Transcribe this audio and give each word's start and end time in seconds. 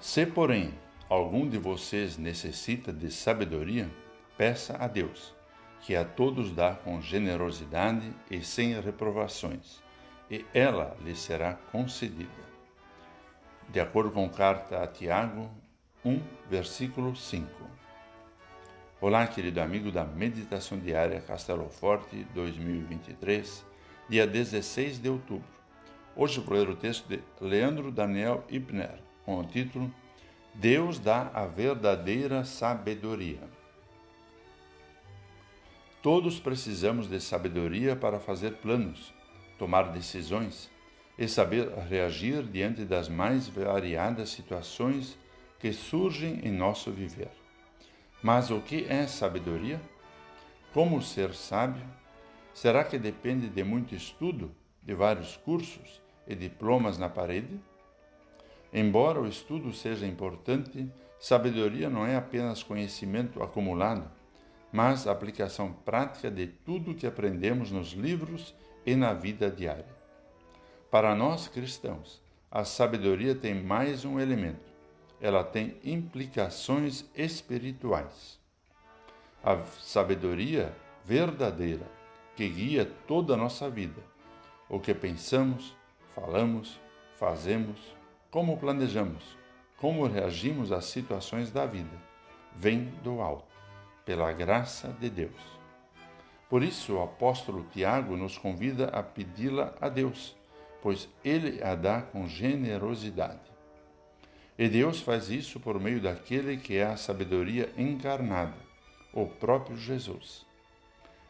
Se, 0.00 0.24
porém, 0.24 0.72
algum 1.08 1.48
de 1.48 1.58
vocês 1.58 2.16
necessita 2.16 2.92
de 2.92 3.10
sabedoria, 3.10 3.90
peça 4.36 4.76
a 4.78 4.86
Deus, 4.86 5.34
que 5.80 5.96
a 5.96 6.04
todos 6.04 6.52
dá 6.52 6.72
com 6.72 7.00
generosidade 7.02 8.12
e 8.30 8.40
sem 8.40 8.80
reprovações, 8.80 9.82
e 10.30 10.46
ela 10.54 10.96
lhe 11.04 11.16
será 11.16 11.54
concedida. 11.72 12.30
De 13.68 13.80
acordo 13.80 14.12
com 14.12 14.28
carta 14.28 14.84
a 14.84 14.86
Tiago 14.86 15.50
1, 16.04 16.20
versículo 16.48 17.16
5. 17.16 17.48
Olá, 19.00 19.26
querido 19.26 19.60
amigo 19.60 19.90
da 19.90 20.04
Meditação 20.04 20.78
Diária 20.78 21.20
Castelo 21.20 21.68
Forte 21.68 22.24
2023, 22.34 23.66
dia 24.08 24.28
16 24.28 25.00
de 25.00 25.08
outubro. 25.08 25.58
Hoje 26.14 26.38
vou 26.38 26.56
ler 26.56 26.68
o 26.68 26.76
texto 26.76 27.08
de 27.08 27.20
Leandro 27.40 27.90
Daniel 27.90 28.44
Ibner, 28.48 29.07
com 29.28 29.40
o 29.40 29.44
título 29.44 29.92
Deus 30.54 30.98
dá 30.98 31.30
a 31.34 31.44
verdadeira 31.44 32.46
sabedoria. 32.46 33.42
Todos 36.02 36.40
precisamos 36.40 37.10
de 37.10 37.20
sabedoria 37.20 37.94
para 37.94 38.18
fazer 38.18 38.54
planos, 38.54 39.12
tomar 39.58 39.92
decisões 39.92 40.70
e 41.18 41.28
saber 41.28 41.68
reagir 41.76 42.42
diante 42.42 42.86
das 42.86 43.10
mais 43.10 43.46
variadas 43.48 44.30
situações 44.30 45.18
que 45.58 45.74
surgem 45.74 46.40
em 46.42 46.50
nosso 46.50 46.90
viver. 46.90 47.30
Mas 48.22 48.50
o 48.50 48.62
que 48.62 48.86
é 48.88 49.06
sabedoria? 49.06 49.78
Como 50.72 51.02
ser 51.02 51.34
sábio? 51.34 51.84
Será 52.54 52.82
que 52.82 52.98
depende 52.98 53.50
de 53.50 53.62
muito 53.62 53.94
estudo, 53.94 54.50
de 54.82 54.94
vários 54.94 55.36
cursos 55.36 56.00
e 56.26 56.34
diplomas 56.34 56.96
na 56.96 57.10
parede? 57.10 57.60
Embora 58.72 59.20
o 59.20 59.26
estudo 59.26 59.72
seja 59.72 60.06
importante, 60.06 60.90
sabedoria 61.18 61.88
não 61.88 62.06
é 62.06 62.16
apenas 62.16 62.62
conhecimento 62.62 63.42
acumulado, 63.42 64.10
mas 64.72 65.06
aplicação 65.06 65.72
prática 65.72 66.30
de 66.30 66.46
tudo 66.46 66.94
que 66.94 67.06
aprendemos 67.06 67.70
nos 67.70 67.92
livros 67.92 68.54
e 68.84 68.94
na 68.94 69.14
vida 69.14 69.50
diária. 69.50 69.96
Para 70.90 71.14
nós 71.14 71.48
cristãos, 71.48 72.22
a 72.50 72.64
sabedoria 72.64 73.34
tem 73.34 73.54
mais 73.54 74.04
um 74.04 74.18
elemento. 74.18 74.68
Ela 75.20 75.42
tem 75.42 75.76
implicações 75.84 77.04
espirituais. 77.14 78.38
A 79.42 79.62
sabedoria 79.80 80.74
verdadeira 81.04 81.86
que 82.36 82.48
guia 82.48 82.88
toda 83.06 83.34
a 83.34 83.36
nossa 83.36 83.68
vida, 83.68 84.00
o 84.68 84.78
que 84.78 84.94
pensamos, 84.94 85.74
falamos, 86.14 86.78
fazemos, 87.16 87.97
como 88.30 88.58
planejamos, 88.58 89.36
como 89.78 90.06
reagimos 90.06 90.70
às 90.70 90.84
situações 90.84 91.50
da 91.50 91.64
vida, 91.64 91.96
vem 92.54 92.86
do 93.02 93.20
alto, 93.20 93.54
pela 94.04 94.32
graça 94.32 94.88
de 95.00 95.08
Deus. 95.08 95.58
Por 96.48 96.62
isso, 96.62 96.94
o 96.94 97.02
apóstolo 97.02 97.66
Tiago 97.72 98.16
nos 98.16 98.36
convida 98.36 98.88
a 98.88 99.02
pedi-la 99.02 99.74
a 99.80 99.88
Deus, 99.88 100.36
pois 100.82 101.08
ele 101.24 101.62
a 101.62 101.74
dá 101.74 102.02
com 102.02 102.26
generosidade. 102.26 103.48
E 104.58 104.68
Deus 104.68 105.00
faz 105.00 105.30
isso 105.30 105.60
por 105.60 105.78
meio 105.80 106.00
daquele 106.00 106.56
que 106.56 106.76
é 106.76 106.84
a 106.84 106.96
sabedoria 106.96 107.72
encarnada, 107.76 108.56
o 109.12 109.26
próprio 109.26 109.76
Jesus. 109.76 110.44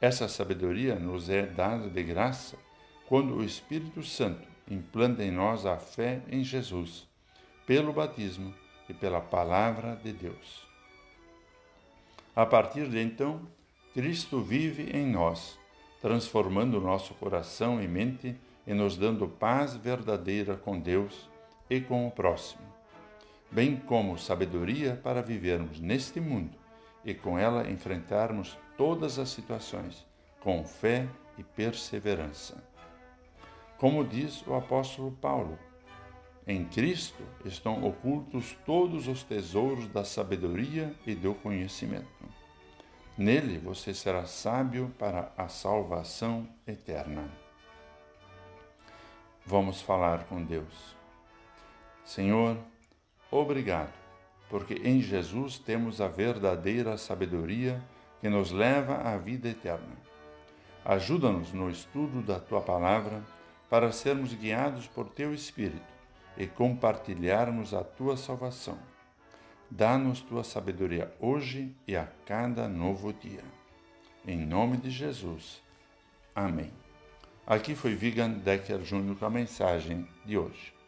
Essa 0.00 0.26
sabedoria 0.26 0.94
nos 0.94 1.28
é 1.28 1.42
dada 1.42 1.88
de 1.88 2.02
graça 2.02 2.56
quando 3.06 3.36
o 3.36 3.44
Espírito 3.44 4.02
Santo 4.02 4.49
implanta 4.70 5.24
em 5.24 5.30
nós 5.30 5.66
a 5.66 5.76
fé 5.76 6.22
em 6.28 6.44
Jesus, 6.44 7.06
pelo 7.66 7.92
batismo 7.92 8.54
e 8.88 8.94
pela 8.94 9.20
palavra 9.20 9.96
de 10.02 10.12
Deus. 10.12 10.66
A 12.34 12.46
partir 12.46 12.88
de 12.88 13.00
então, 13.00 13.40
Cristo 13.92 14.40
vive 14.40 14.96
em 14.96 15.04
nós, 15.06 15.58
transformando 16.00 16.80
nosso 16.80 17.12
coração 17.14 17.82
e 17.82 17.88
mente 17.88 18.36
e 18.66 18.72
nos 18.72 18.96
dando 18.96 19.28
paz 19.28 19.74
verdadeira 19.74 20.56
com 20.56 20.78
Deus 20.78 21.28
e 21.68 21.80
com 21.80 22.06
o 22.06 22.10
próximo, 22.10 22.62
bem 23.50 23.76
como 23.76 24.16
sabedoria 24.16 24.98
para 25.02 25.20
vivermos 25.20 25.80
neste 25.80 26.20
mundo 26.20 26.56
e 27.04 27.12
com 27.12 27.38
ela 27.38 27.68
enfrentarmos 27.68 28.56
todas 28.76 29.18
as 29.18 29.30
situações 29.30 30.06
com 30.40 30.64
fé 30.64 31.06
e 31.36 31.42
perseverança. 31.42 32.69
Como 33.80 34.04
diz 34.04 34.46
o 34.46 34.54
apóstolo 34.54 35.10
Paulo, 35.10 35.58
em 36.46 36.66
Cristo 36.66 37.22
estão 37.46 37.82
ocultos 37.82 38.54
todos 38.66 39.08
os 39.08 39.22
tesouros 39.22 39.88
da 39.88 40.04
sabedoria 40.04 40.94
e 41.06 41.14
do 41.14 41.32
conhecimento. 41.32 42.28
Nele 43.16 43.56
você 43.56 43.94
será 43.94 44.26
sábio 44.26 44.94
para 44.98 45.32
a 45.34 45.48
salvação 45.48 46.46
eterna. 46.66 47.26
Vamos 49.46 49.80
falar 49.80 50.24
com 50.24 50.44
Deus. 50.44 50.94
Senhor, 52.04 52.58
obrigado, 53.30 53.94
porque 54.50 54.74
em 54.74 55.00
Jesus 55.00 55.58
temos 55.58 56.02
a 56.02 56.06
verdadeira 56.06 56.98
sabedoria 56.98 57.82
que 58.20 58.28
nos 58.28 58.50
leva 58.50 58.96
à 58.96 59.16
vida 59.16 59.48
eterna. 59.48 59.96
Ajuda-nos 60.84 61.54
no 61.54 61.70
estudo 61.70 62.20
da 62.20 62.38
tua 62.38 62.60
palavra 62.60 63.22
para 63.70 63.92
sermos 63.92 64.34
guiados 64.34 64.88
por 64.88 65.08
teu 65.08 65.32
Espírito 65.32 65.94
e 66.36 66.46
compartilharmos 66.46 67.72
a 67.72 67.84
tua 67.84 68.16
salvação. 68.16 68.76
Dá-nos 69.70 70.20
tua 70.20 70.42
sabedoria 70.42 71.14
hoje 71.20 71.72
e 71.86 71.96
a 71.96 72.08
cada 72.26 72.66
novo 72.66 73.12
dia. 73.12 73.44
Em 74.26 74.44
nome 74.44 74.76
de 74.76 74.90
Jesus. 74.90 75.62
Amém. 76.34 76.72
Aqui 77.46 77.76
foi 77.76 77.94
Vigan 77.94 78.30
Decker 78.30 78.82
Júnior 78.82 79.16
com 79.16 79.26
a 79.26 79.30
mensagem 79.30 80.06
de 80.26 80.36
hoje. 80.36 80.79